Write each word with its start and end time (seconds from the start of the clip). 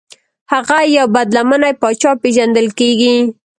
هغه 0.53 0.77
یو 0.97 1.07
بد 1.15 1.27
لمنی 1.35 1.73
پاچا 1.81 2.11
پیژندل 2.23 2.67
کیږي. 2.79 3.15